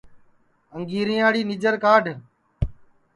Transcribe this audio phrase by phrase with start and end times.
[0.75, 2.09] انگریاڑِ نیجر کاڈھ